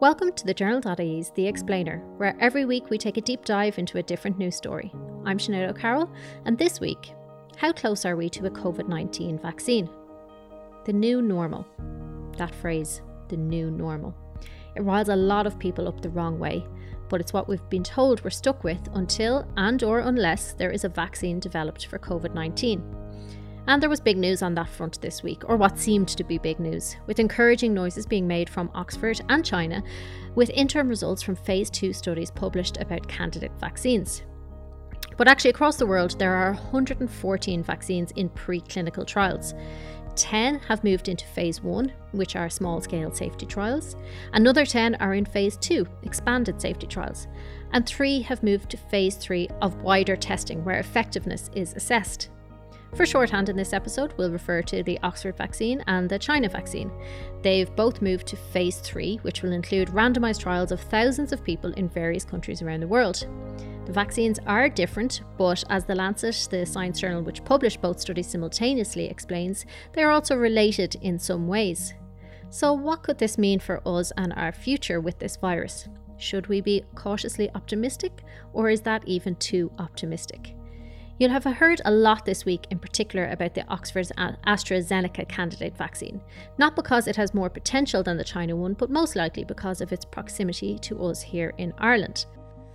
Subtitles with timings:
[0.00, 3.96] Welcome to the Journal.ie's The Explainer, where every week we take a deep dive into
[3.96, 4.92] a different news story.
[5.24, 6.10] I'm Sinead O'Carroll,
[6.44, 7.14] and this week,
[7.56, 9.88] how close are we to a COVID 19 vaccine?
[10.84, 11.64] The new normal.
[12.36, 14.16] That phrase, the new normal.
[14.74, 16.66] It riles a lot of people up the wrong way,
[17.08, 20.82] but it's what we've been told we're stuck with until and or unless there is
[20.82, 23.03] a vaccine developed for COVID-19.
[23.66, 26.36] And there was big news on that front this week, or what seemed to be
[26.36, 29.82] big news, with encouraging noises being made from Oxford and China,
[30.34, 34.22] with interim results from phase 2 studies published about candidate vaccines.
[35.16, 39.54] But actually, across the world, there are 114 vaccines in preclinical trials.
[40.16, 43.96] 10 have moved into phase 1, which are small scale safety trials.
[44.32, 47.26] Another 10 are in phase 2, expanded safety trials.
[47.72, 52.28] And 3 have moved to phase 3 of wider testing, where effectiveness is assessed.
[52.94, 56.92] For shorthand in this episode, we'll refer to the Oxford vaccine and the China vaccine.
[57.42, 61.72] They've both moved to phase 3, which will include randomised trials of thousands of people
[61.72, 63.26] in various countries around the world.
[63.86, 68.28] The vaccines are different, but as The Lancet, the science journal which published both studies
[68.28, 71.94] simultaneously, explains, they are also related in some ways.
[72.48, 75.88] So, what could this mean for us and our future with this virus?
[76.16, 80.54] Should we be cautiously optimistic, or is that even too optimistic?
[81.18, 86.20] You'll have heard a lot this week, in particular, about the Oxford's AstraZeneca candidate vaccine.
[86.58, 89.92] Not because it has more potential than the China one, but most likely because of
[89.92, 92.26] its proximity to us here in Ireland.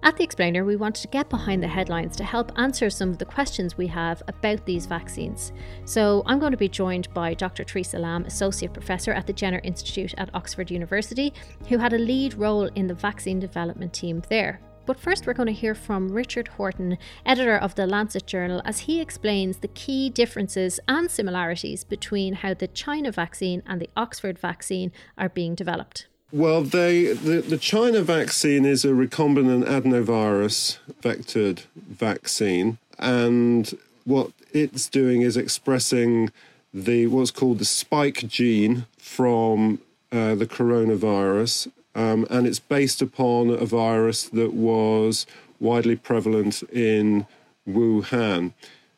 [0.01, 3.17] At The Explainer, we wanted to get behind the headlines to help answer some of
[3.17, 5.51] the questions we have about these vaccines.
[5.83, 7.65] So I'm going to be joined by Dr.
[7.65, 11.33] Teresa Lambe, Associate Professor at the Jenner Institute at Oxford University,
[11.67, 14.61] who had a lead role in the vaccine development team there.
[14.89, 18.79] But first, we're going to hear from Richard Horton, editor of the Lancet Journal, as
[18.79, 24.39] he explains the key differences and similarities between how the China vaccine and the Oxford
[24.39, 26.07] vaccine are being developed.
[26.31, 34.89] Well, they, the, the China vaccine is a recombinant adenovirus vectored vaccine, and what it's
[34.89, 36.31] doing is expressing
[36.73, 39.81] the what's called the spike gene from
[40.11, 45.26] uh, the coronavirus um, and it's based upon a virus that was
[45.60, 47.26] widely prevalent in
[47.67, 48.54] Wuhan.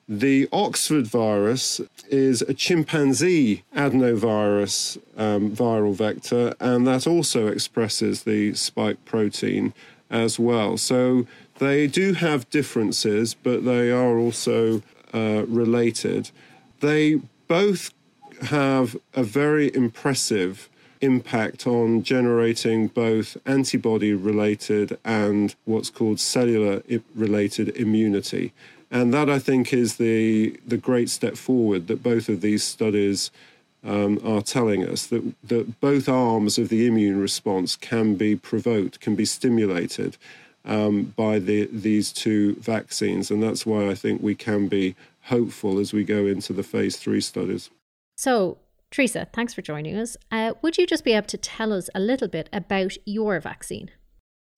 [0.07, 1.79] The Oxford virus
[2.09, 9.73] is a chimpanzee adenovirus um, viral vector, and that also expresses the spike protein
[10.09, 10.77] as well.
[10.77, 11.25] So
[11.59, 16.31] they do have differences, but they are also uh, related.
[16.81, 17.93] They both
[18.41, 20.67] have a very impressive
[21.01, 26.81] impact on generating both antibody related and what's called cellular
[27.15, 28.53] related immunity.
[28.89, 33.31] And that I think is the, the great step forward that both of these studies
[33.83, 38.99] um, are telling us that, that both arms of the immune response can be provoked,
[38.99, 40.17] can be stimulated
[40.65, 43.31] um, by the, these two vaccines.
[43.31, 46.97] And that's why I think we can be hopeful as we go into the phase
[46.97, 47.69] three studies.
[48.15, 48.57] So,
[48.91, 50.17] Teresa, thanks for joining us.
[50.31, 53.89] Uh, would you just be able to tell us a little bit about your vaccine?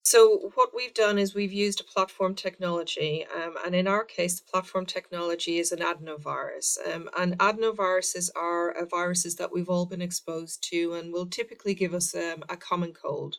[0.06, 4.40] So, what we've done is we've used a platform technology, um, and in our case,
[4.40, 6.76] the platform technology is an adenovirus.
[6.92, 11.74] Um, and adenoviruses are uh, viruses that we've all been exposed to and will typically
[11.74, 13.36] give us um, a common cold.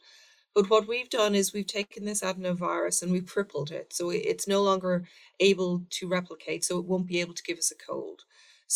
[0.56, 3.92] But what we've done is we've taken this adenovirus and we've crippled it.
[3.94, 5.04] So, it's no longer
[5.42, 8.24] able to replicate, so it won't be able to give us a cold.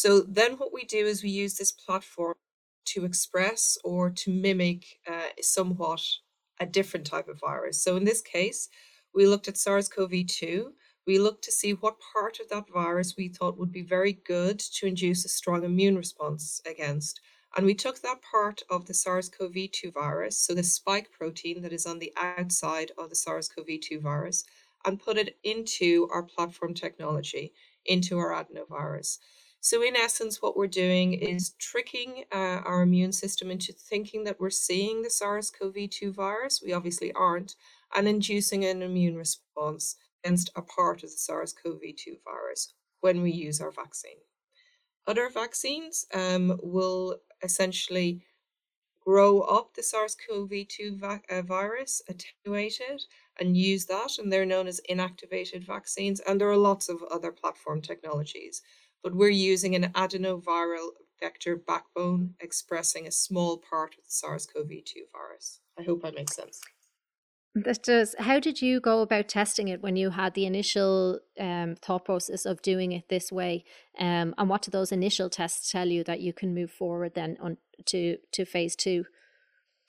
[0.01, 2.35] So then what we do is we use this platform
[2.85, 6.01] to express or to mimic uh, somewhat
[6.61, 7.83] a different type of virus.
[7.83, 8.69] So in this case,
[9.13, 10.67] we looked at SARS-CoV-2.
[11.05, 14.59] We looked to see what part of that virus we thought would be very good
[14.75, 17.19] to induce a strong immune response against.
[17.57, 21.61] And we took that part of the SARS CoV 2 virus, so the spike protein
[21.63, 24.45] that is on the outside of the SARS CoV 2 virus,
[24.85, 27.51] and put it into our platform technology,
[27.85, 29.17] into our adenovirus.
[29.61, 34.39] So, in essence, what we're doing is tricking uh, our immune system into thinking that
[34.39, 36.61] we're seeing the SARS CoV 2 virus.
[36.63, 37.55] We obviously aren't,
[37.93, 43.21] and inducing an immune response against a part of the SARS CoV 2 virus when
[43.21, 44.19] we use our vaccine.
[45.05, 48.23] Other vaccines um, will essentially
[49.01, 53.01] grow up the SARS CoV 2 va- uh, virus, attenuate it,
[53.37, 56.21] and use that, and they're known as inactivated vaccines.
[56.21, 58.61] And there are lots of other platform technologies
[59.03, 65.59] but we're using an adenoviral vector backbone expressing a small part of the SARS-CoV-2 virus.
[65.77, 66.61] I hope that makes sense.
[67.55, 68.15] That does.
[68.19, 72.45] How did you go about testing it when you had the initial um, thought process
[72.45, 73.63] of doing it this way?
[73.97, 77.37] Um, and what do those initial tests tell you that you can move forward then
[77.41, 77.57] on
[77.87, 79.05] to to phase two?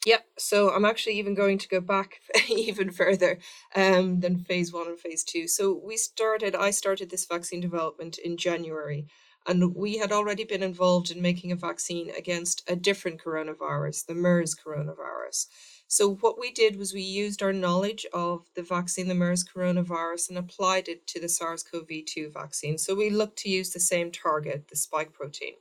[0.06, 3.38] Yeah, so I'm actually even going to go back even further
[3.76, 5.46] um, than phase one and phase two.
[5.46, 9.06] So we started, I started this vaccine development in January,
[9.46, 14.14] and we had already been involved in making a vaccine against a different coronavirus, the
[14.14, 15.46] MERS coronavirus.
[15.86, 20.30] So what we did was we used our knowledge of the vaccine, the MERS coronavirus,
[20.30, 22.78] and applied it to the SARS-CoV-2 vaccine.
[22.78, 25.54] So we looked to use the same target, the spike protein.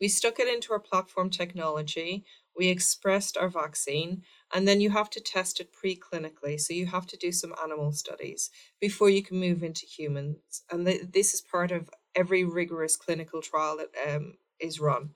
[0.00, 2.24] We stuck it into our platform technology.
[2.56, 4.22] We expressed our vaccine,
[4.52, 6.60] and then you have to test it preclinically.
[6.60, 10.62] So you have to do some animal studies before you can move into humans.
[10.70, 15.10] And th- this is part of every rigorous clinical trial that um, is run.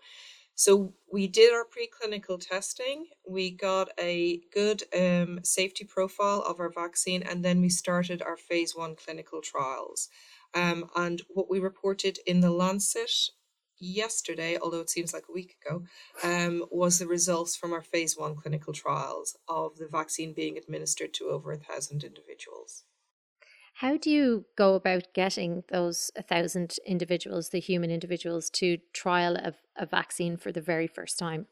[0.55, 3.07] So we did our preclinical testing.
[3.29, 8.37] We got a good um, safety profile of our vaccine, and then we started our
[8.37, 10.09] phase one clinical trials.
[10.55, 13.31] Um, and what we reported in the Lancet
[13.79, 15.85] yesterday, although it seems like a week ago,
[16.23, 21.15] um, was the results from our phase one clinical trials of the vaccine being administered
[21.15, 22.85] to over a thousand individuals.
[23.75, 29.37] How do you go about getting those a thousand individuals, the human individuals, to trial
[29.37, 31.47] a, a vaccine for the very first time?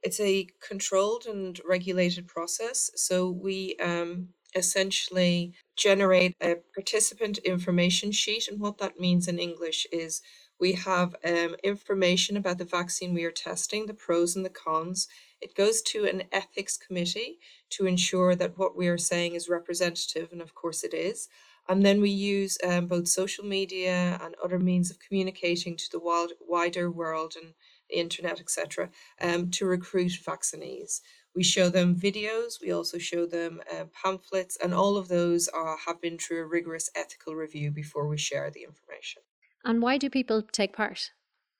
[0.00, 2.90] It's a controlled and regulated process.
[2.94, 8.48] So we um, essentially generate a participant information sheet.
[8.48, 10.22] And what that means in English is
[10.62, 15.08] we have um, information about the vaccine we are testing, the pros and the cons.
[15.40, 20.28] It goes to an ethics committee to ensure that what we are saying is representative,
[20.30, 21.28] and of course it is.
[21.68, 25.98] And then we use um, both social media and other means of communicating to the
[25.98, 27.54] wild, wider world and
[27.90, 31.02] the internet, etc., um, to recruit vaccinees.
[31.34, 35.76] We show them videos, we also show them uh, pamphlets, and all of those are,
[35.86, 39.22] have been through a rigorous ethical review before we share the information.
[39.64, 41.10] And why do people take part?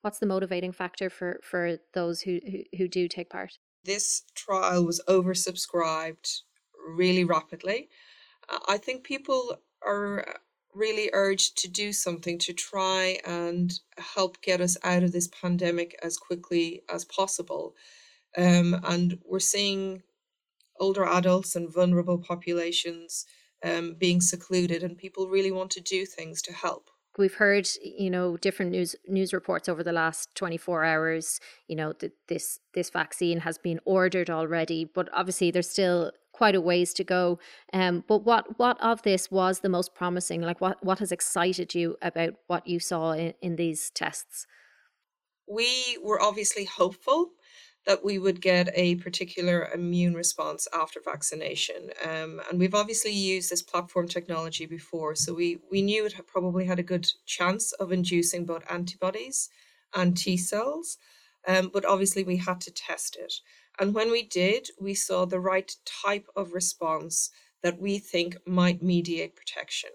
[0.01, 3.57] What's the motivating factor for, for those who, who, who do take part?
[3.85, 6.41] This trial was oversubscribed
[6.95, 7.89] really rapidly.
[8.67, 10.25] I think people are
[10.73, 15.97] really urged to do something to try and help get us out of this pandemic
[16.03, 17.75] as quickly as possible.
[18.37, 20.01] Um, and we're seeing
[20.79, 23.25] older adults and vulnerable populations
[23.63, 28.09] um, being secluded, and people really want to do things to help we've heard you
[28.09, 32.89] know different news news reports over the last 24 hours you know that this this
[32.89, 37.39] vaccine has been ordered already but obviously there's still quite a ways to go.
[37.71, 40.41] Um but what what of this was the most promising?
[40.41, 44.45] Like what what has excited you about what you saw in, in these tests?
[45.47, 47.31] We were obviously hopeful
[47.85, 51.89] that we would get a particular immune response after vaccination.
[52.03, 56.27] Um, and we've obviously used this platform technology before, so we, we knew it had
[56.27, 59.49] probably had a good chance of inducing both antibodies
[59.95, 60.97] and T cells,
[61.47, 63.33] um, but obviously we had to test it.
[63.79, 67.31] And when we did, we saw the right type of response
[67.63, 69.89] that we think might mediate protection.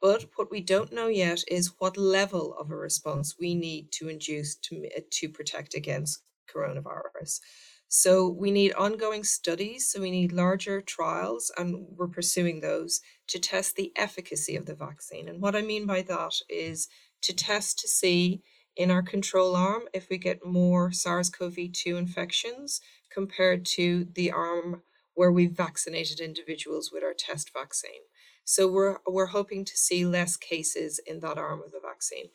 [0.00, 4.08] But what we don't know yet is what level of a response we need to
[4.08, 7.40] induce to, to protect against coronavirus.
[7.88, 13.38] So we need ongoing studies, so we need larger trials, and we're pursuing those to
[13.38, 15.28] test the efficacy of the vaccine.
[15.28, 16.88] And what I mean by that is
[17.22, 18.42] to test to see
[18.76, 22.80] in our control arm if we get more SARS CoV 2 infections
[23.12, 24.82] compared to the arm
[25.14, 28.02] where we vaccinated individuals with our test vaccine.
[28.44, 32.26] So we're, we're hoping to see less cases in that arm of the vaccine.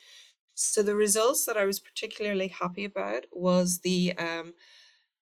[0.62, 4.56] So the results that I was particularly happy about was the um,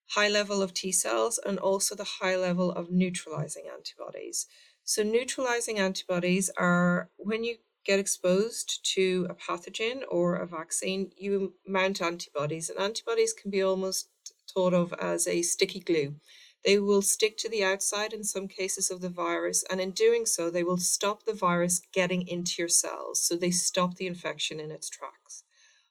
[0.09, 4.47] high level of T cells and also the high level of neutralizing antibodies.
[4.83, 11.53] So neutralizing antibodies are when you get exposed to a pathogen or a vaccine, you
[11.67, 14.09] mount antibodies, and antibodies can be almost
[14.51, 16.15] thought of as a sticky glue.
[16.65, 20.25] They will stick to the outside in some cases of the virus, and in doing
[20.25, 23.21] so, they will stop the virus getting into your cells.
[23.21, 25.16] So they stop the infection in its tracks.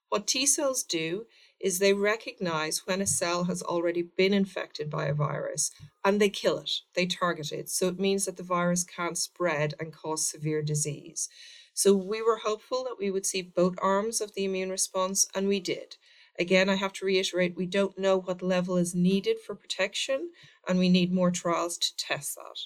[0.09, 1.27] What T cells do
[1.61, 5.71] is they recognize when a cell has already been infected by a virus
[6.05, 7.69] and they kill it, they target it.
[7.71, 11.29] So it means that the virus can't spread and cause severe disease.
[11.73, 15.47] So we were hopeful that we would see both arms of the immune response, and
[15.47, 15.97] we did.
[16.39, 20.31] Again, I have to reiterate we don't know what level is needed for protection,
[20.67, 22.59] and we need more trials to test that.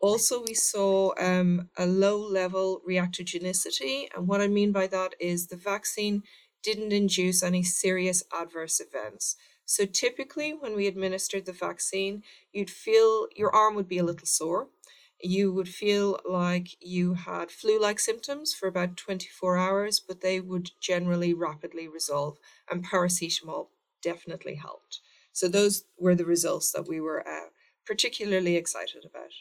[0.00, 5.46] Also, we saw um, a low level reactogenicity, and what I mean by that is
[5.46, 6.22] the vaccine
[6.64, 9.36] didn't induce any serious adverse events.
[9.66, 14.26] So, typically, when we administered the vaccine, you'd feel your arm would be a little
[14.26, 14.70] sore.
[15.22, 20.40] You would feel like you had flu like symptoms for about 24 hours, but they
[20.40, 22.38] would generally rapidly resolve,
[22.70, 23.68] and paracetamol
[24.02, 25.00] definitely helped.
[25.32, 27.50] So, those were the results that we were uh,
[27.86, 29.32] particularly excited about.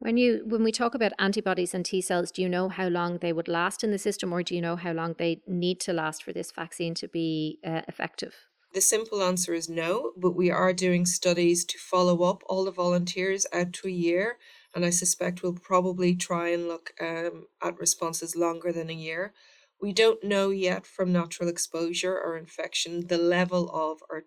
[0.00, 3.18] When you when we talk about antibodies and T cells, do you know how long
[3.18, 5.92] they would last in the system, or do you know how long they need to
[5.92, 8.34] last for this vaccine to be uh, effective?
[8.74, 12.70] The simple answer is no, but we are doing studies to follow up all the
[12.70, 14.38] volunteers out to a year,
[14.72, 19.32] and I suspect we'll probably try and look um, at responses longer than a year.
[19.80, 24.24] We don't know yet from natural exposure or infection the level of or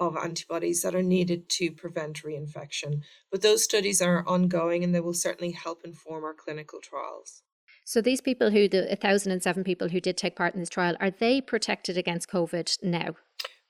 [0.00, 3.02] of antibodies that are needed to prevent reinfection.
[3.30, 7.42] But those studies are ongoing and they will certainly help inform our clinical trials.
[7.84, 11.10] So these people who the 1007 people who did take part in this trial are
[11.10, 13.14] they protected against COVID now?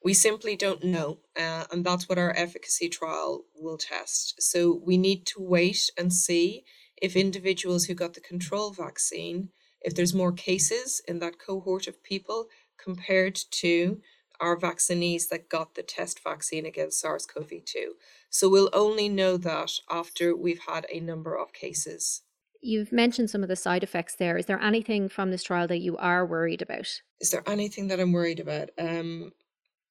[0.02, 4.40] We simply don't know, uh, and that's what our efficacy trial will test.
[4.40, 6.64] So we need to wait and see
[7.02, 9.50] if individuals who got the control vaccine,
[9.82, 12.46] if there's more cases in that cohort of people
[12.82, 14.00] compared to
[14.40, 17.94] our vaccinees that got the test vaccine against SARS CoV 2.
[18.30, 22.22] So we'll only know that after we've had a number of cases.
[22.62, 24.36] You've mentioned some of the side effects there.
[24.36, 27.00] Is there anything from this trial that you are worried about?
[27.20, 28.70] Is there anything that I'm worried about?
[28.78, 29.32] Um,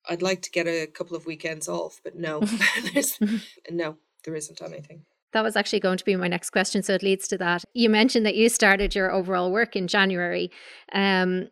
[0.07, 2.41] I'd like to get a couple of weekends off, but no,
[2.93, 3.19] there's
[3.69, 5.05] no, there isn't anything.
[5.31, 7.63] That was actually going to be my next question, so it leads to that.
[7.73, 10.49] You mentioned that you started your overall work in January.
[10.91, 11.49] Um,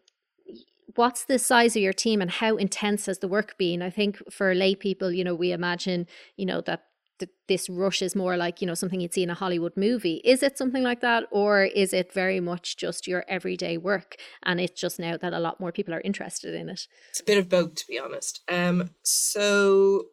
[0.98, 3.82] what's the size of your team and how intense has the work been?
[3.82, 6.84] I think for lay people, you know, we imagine, you know, that
[7.20, 10.22] th- this rush is more like, you know, something you'd see in a Hollywood movie.
[10.24, 11.26] Is it something like that?
[11.32, 14.18] Or is it very much just your everyday work?
[14.44, 16.88] And it's just now that a lot more people are interested in it?
[17.10, 18.42] It's a bit of both, to be honest.
[18.50, 20.08] Um, so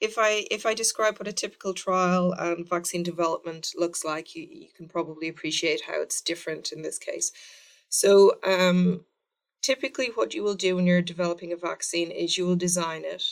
[0.00, 4.46] if I if I describe what a typical trial and vaccine development looks like, you,
[4.50, 7.32] you can probably appreciate how it's different in this case.
[7.88, 9.04] So um,
[9.64, 13.24] typically what you will do when you're developing a vaccine is you will design it.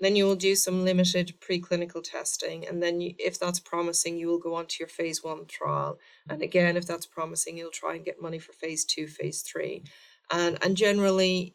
[0.00, 4.28] Then you will do some limited preclinical testing and then you, if that's promising you
[4.28, 5.98] will go on to your phase one trial.
[6.30, 9.84] And again if that's promising you'll try and get money for phase two phase three.
[10.30, 11.54] And and generally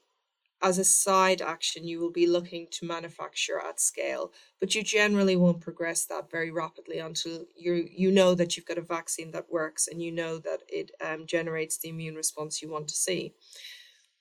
[0.62, 5.36] as a side action you will be looking to manufacture at scale but you generally
[5.36, 9.52] won't progress that very rapidly until you you know that you've got a vaccine that
[9.52, 13.34] works and you know that it um, generates the immune response you want to see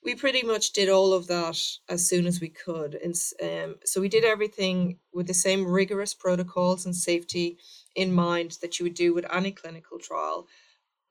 [0.03, 2.95] we pretty much did all of that as soon as we could.
[2.95, 7.57] And um, so we did everything with the same rigorous protocols and safety
[7.95, 10.47] in mind that you would do with any clinical trial.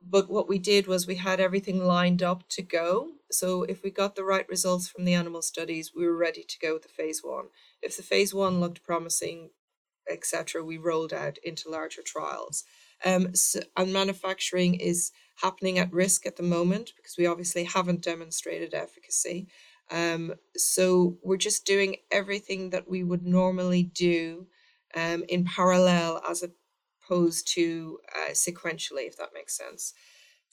[0.05, 3.13] But what we did was we had everything lined up to go.
[3.31, 6.59] So if we got the right results from the animal studies, we were ready to
[6.59, 7.47] go with the phase one.
[7.81, 9.51] If the phase one looked promising,
[10.11, 12.65] etc., we rolled out into larger trials.
[13.05, 13.33] Um,
[13.77, 19.49] and manufacturing is happening at risk at the moment because we obviously haven't demonstrated efficacy.
[19.91, 24.47] Um, so we're just doing everything that we would normally do
[24.95, 26.45] um, in parallel as
[27.03, 29.95] opposed to uh, sequentially, if that makes sense.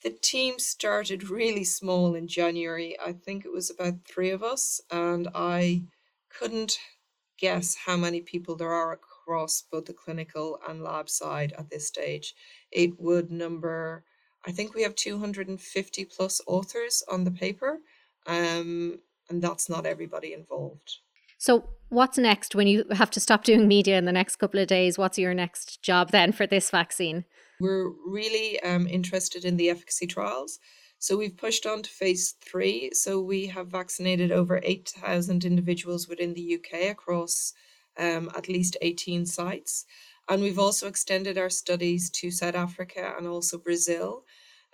[0.03, 2.97] The team started really small in January.
[2.99, 5.83] I think it was about three of us, and I
[6.29, 6.79] couldn't
[7.37, 8.93] guess how many people there are
[9.29, 12.33] across both the clinical and lab side at this stage.
[12.71, 14.03] It would number
[14.45, 17.79] I think we have 250 plus authors on the paper,
[18.25, 18.97] um,
[19.29, 20.99] and that's not everybody involved.
[21.37, 24.67] So, what's next when you have to stop doing media in the next couple of
[24.67, 24.97] days?
[24.97, 27.25] What's your next job then for this vaccine?
[27.59, 30.57] We're really um, interested in the efficacy trials.
[30.99, 32.91] So, we've pushed on to phase three.
[32.93, 37.53] So, we have vaccinated over 8,000 individuals within the UK across
[37.99, 39.85] um, at least 18 sites.
[40.27, 44.25] And we've also extended our studies to South Africa and also Brazil.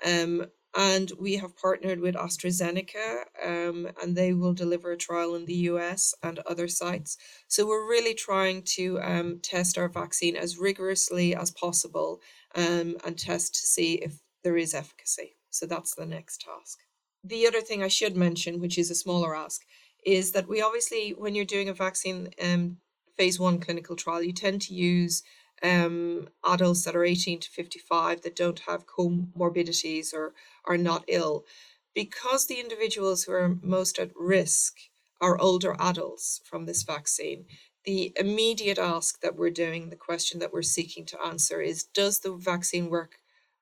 [0.05, 0.45] Um,
[0.77, 5.69] and we have partnered with AstraZeneca, um, and they will deliver a trial in the
[5.71, 7.17] US and other sites.
[7.47, 12.19] So we're really trying to um, test our vaccine as rigorously as possible
[12.55, 15.37] um, and test to see if there is efficacy.
[15.49, 16.79] So that's the next task.
[17.23, 19.61] The other thing I should mention, which is a smaller ask,
[20.05, 22.77] is that we obviously, when you're doing a vaccine um,
[23.17, 25.23] phase one clinical trial, you tend to use
[25.63, 30.33] um, adults that are 18 to 55 that don't have comorbidities or
[30.65, 31.45] are not ill.
[31.93, 34.77] Because the individuals who are most at risk
[35.21, 37.45] are older adults from this vaccine,
[37.85, 42.19] the immediate ask that we're doing, the question that we're seeking to answer is Does
[42.19, 43.19] the vaccine work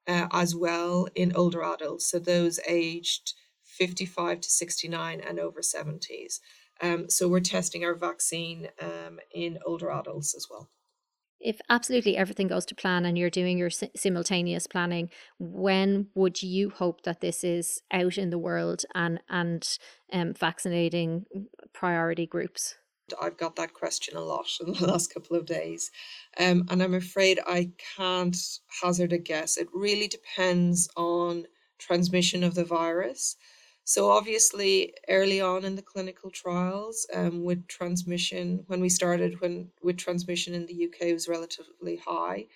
[0.07, 2.09] uh, as well in older adults?
[2.09, 3.33] So those aged
[3.63, 6.39] 55 to 69 and over 70s.
[6.81, 10.69] Um, so we're testing our vaccine um, in older adults as well
[11.43, 16.69] if absolutely everything goes to plan and you're doing your simultaneous planning when would you
[16.69, 19.77] hope that this is out in the world and and
[20.11, 21.25] um, vaccinating
[21.73, 22.75] priority groups
[23.21, 25.91] I've got that question a lot in the last couple of days.
[26.39, 28.37] Um, and I'm afraid I can't
[28.81, 29.57] hazard a guess.
[29.57, 31.45] It really depends on
[31.79, 33.35] transmission of the virus.
[33.85, 39.71] So, obviously, early on in the clinical trials, um, with transmission, when we started, when
[39.81, 42.47] with transmission in the UK was relatively high,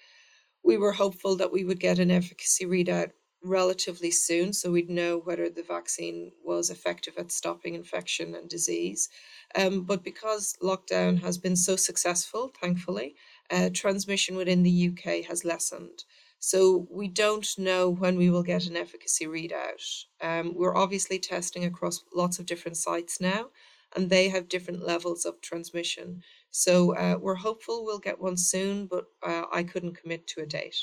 [0.63, 3.11] we were hopeful that we would get an efficacy readout
[3.43, 9.09] relatively soon, so we'd know whether the vaccine was effective at stopping infection and disease.
[9.55, 13.15] Um, but because lockdown has been so successful, thankfully,
[13.51, 16.03] uh, transmission within the UK has lessened.
[16.39, 20.05] So we don't know when we will get an efficacy readout.
[20.21, 23.47] Um, we're obviously testing across lots of different sites now,
[23.95, 26.21] and they have different levels of transmission.
[26.51, 30.45] So uh, we're hopeful we'll get one soon, but uh, I couldn't commit to a
[30.45, 30.77] date.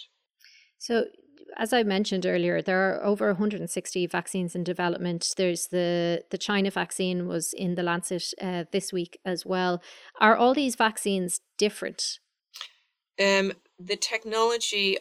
[0.79, 1.05] So
[1.57, 5.33] as I mentioned earlier, there are over 160 vaccines in development.
[5.37, 9.83] There's the the China vaccine was in the Lancet uh, this week as well.
[10.21, 12.19] Are all these vaccines different?
[13.21, 14.99] Um, the technology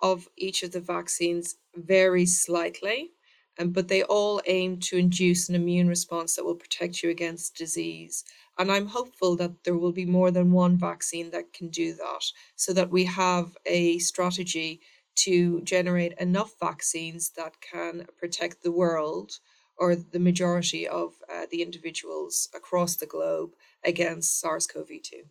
[0.00, 3.10] of each of the vaccines varies slightly,
[3.58, 7.56] um, but they all aim to induce an immune response that will protect you against
[7.56, 8.24] disease.
[8.58, 12.24] And I'm hopeful that there will be more than one vaccine that can do that,
[12.56, 14.80] so that we have a strategy
[15.16, 19.38] to generate enough vaccines that can protect the world
[19.78, 23.50] or the majority of uh, the individuals across the globe
[23.84, 25.22] against SARS CoV 2.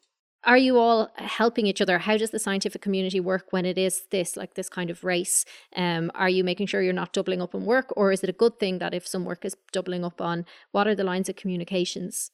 [0.45, 1.97] Are you all helping each other?
[1.97, 5.43] How does the scientific community work when it is this, like this kind of race?
[5.75, 8.33] Um, are you making sure you're not doubling up on work, or is it a
[8.33, 11.35] good thing that if some work is doubling up on, what are the lines of
[11.35, 12.29] communications?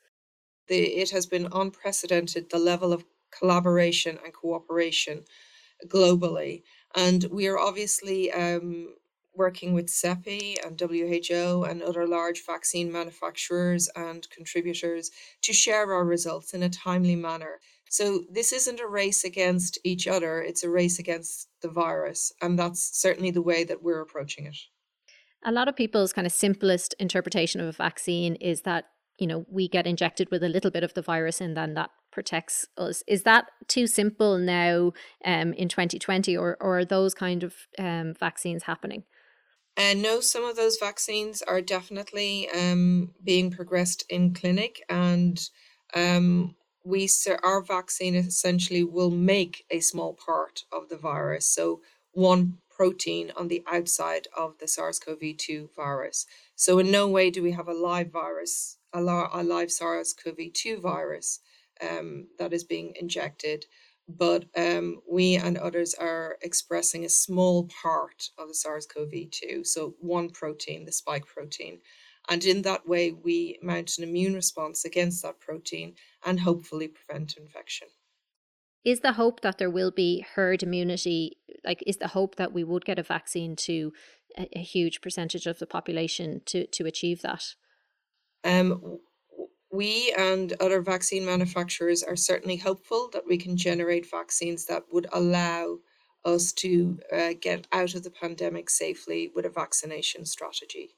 [0.67, 3.05] The, it has been unprecedented the level of
[3.37, 5.23] collaboration and cooperation
[5.87, 6.63] globally.
[6.93, 8.95] And we are obviously um,
[9.33, 15.11] working with CEPI and WHO and other large vaccine manufacturers and contributors
[15.43, 17.61] to share our results in a timely manner.
[17.91, 22.31] So this isn't a race against each other, it's a race against the virus.
[22.41, 24.55] And that's certainly the way that we're approaching it.
[25.43, 28.85] A lot of people's kind of simplest interpretation of a vaccine is that,
[29.19, 31.89] you know, we get injected with a little bit of the virus and then that
[32.13, 33.03] protects us.
[33.07, 34.93] Is that too simple now
[35.25, 39.03] um, in 2020, or, or are those kind of um, vaccines happening?
[39.75, 45.37] And uh, no, some of those vaccines are definitely um, being progressed in clinic, and
[45.93, 47.09] um, we
[47.43, 51.45] our vaccine essentially will make a small part of the virus.
[51.45, 51.81] So
[52.13, 56.25] one protein on the outside of the SARS-CoV-2 virus.
[56.55, 61.39] So in no way do we have a live virus, a, live SARS-CoV-2 virus
[61.81, 63.65] um, that is being injected.
[64.07, 69.63] But um, we and others are expressing a small part of the SARS CoV 2,
[69.63, 71.79] so one protein, the spike protein.
[72.31, 77.35] And in that way, we mount an immune response against that protein and hopefully prevent
[77.35, 77.89] infection.
[78.85, 81.39] Is the hope that there will be herd immunity?
[81.65, 83.91] Like, is the hope that we would get a vaccine to
[84.37, 87.43] a, a huge percentage of the population to, to achieve that?
[88.45, 88.99] Um,
[89.69, 95.07] we and other vaccine manufacturers are certainly hopeful that we can generate vaccines that would
[95.11, 95.79] allow
[96.23, 100.95] us to uh, get out of the pandemic safely with a vaccination strategy.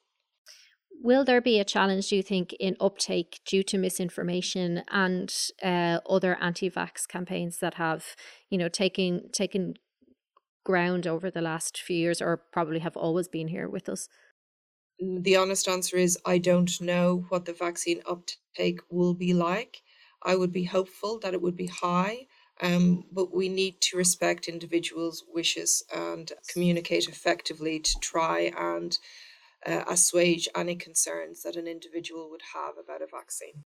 [1.04, 6.00] Will there be a challenge, do you think, in uptake due to misinformation and uh,
[6.10, 8.16] other anti-vax campaigns that have,
[8.50, 9.74] you know, taken taken
[10.64, 14.08] ground over the last few years, or probably have always been here with us?
[15.00, 19.82] the honest answer is I don't know what the vaccine uptake will be like.
[20.22, 22.28] I would be hopeful that it would be high,
[22.62, 28.98] um, but we need to respect individuals' wishes and communicate effectively to try and
[29.66, 33.64] uh, assuage any concerns that an individual would have about a vaccine.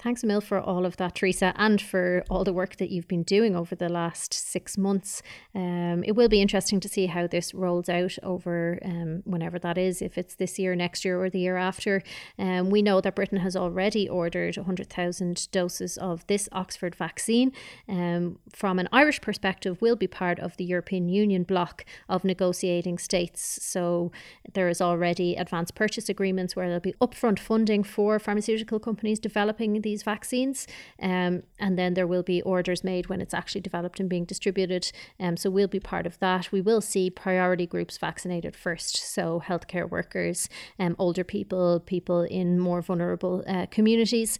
[0.00, 3.24] Thanks, Mill, for all of that, Teresa, and for all the work that you've been
[3.24, 5.22] doing over the last six months.
[5.56, 9.76] Um, it will be interesting to see how this rolls out over um, whenever that
[9.76, 12.04] is, if it's this year, next year, or the year after.
[12.38, 17.50] Um, we know that Britain has already ordered 100,000 doses of this Oxford vaccine.
[17.88, 22.98] Um, from an Irish perspective, we'll be part of the European Union bloc of negotiating
[22.98, 23.58] states.
[23.64, 24.12] So
[24.54, 29.72] there is already advanced purchase agreements where there'll be upfront funding for pharmaceutical companies developing
[29.88, 30.66] these vaccines.
[31.00, 34.92] Um, and then there will be orders made when it's actually developed and being distributed.
[35.18, 36.52] Um, so we'll be part of that.
[36.52, 38.96] We will see priority groups vaccinated first.
[39.14, 40.48] So healthcare workers,
[40.78, 44.38] um, older people, people in more vulnerable uh, communities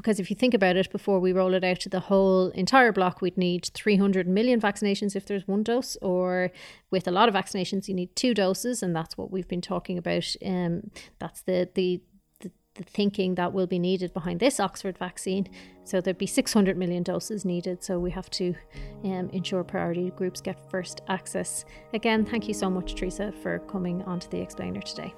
[0.00, 2.90] because if you think about it, before we roll it out to the whole entire
[2.90, 6.50] bloc, we'd need 300 million vaccinations if there's one dose, or
[6.90, 9.98] with a lot of vaccinations, you need two doses, and that's what we've been talking
[9.98, 10.24] about.
[10.44, 12.09] Um, that's the the the,
[12.74, 15.48] the thinking that will be needed behind this Oxford vaccine.
[15.84, 17.82] So there'd be 600 million doses needed.
[17.82, 18.54] So we have to
[19.04, 21.64] um, ensure priority groups get first access.
[21.94, 25.12] Again, thank you so much, Teresa, for coming onto the Explainer today.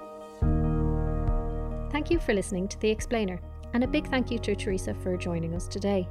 [1.91, 3.39] Thank you for listening to the Explainer,
[3.75, 6.09] and a big thank you to Teresa for joining us today.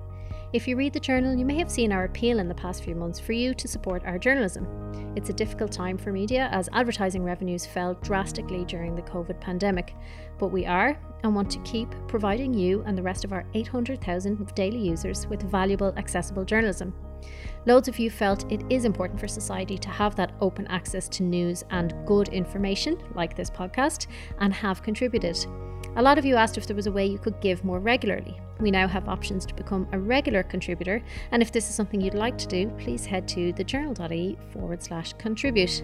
[0.53, 2.93] If you read the journal, you may have seen our appeal in the past few
[2.93, 4.67] months for you to support our journalism.
[5.15, 9.95] It's a difficult time for media as advertising revenues fell drastically during the COVID pandemic,
[10.39, 14.53] but we are and want to keep providing you and the rest of our 800,000
[14.53, 16.93] daily users with valuable, accessible journalism.
[17.65, 21.23] Loads of you felt it is important for society to have that open access to
[21.23, 24.07] news and good information, like this podcast,
[24.39, 25.37] and have contributed.
[25.97, 28.39] A lot of you asked if there was a way you could give more regularly.
[28.61, 32.13] We now have options to become a regular contributor, and if this is something you'd
[32.13, 35.83] like to do, please head to thejournal.ie forward slash contribute.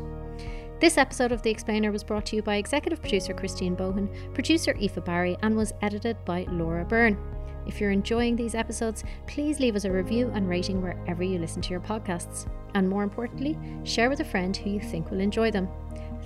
[0.80, 4.76] This episode of The Explainer was brought to you by executive producer Christine Bohan, producer
[4.76, 7.17] Aoife Barry, and was edited by Laura Byrne.
[7.65, 11.62] If you're enjoying these episodes, please leave us a review and rating wherever you listen
[11.63, 12.48] to your podcasts.
[12.76, 15.67] And more importantly, share with a friend who you think will enjoy them.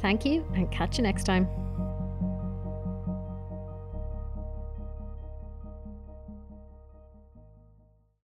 [0.02, 1.48] Thank you and catch you next time.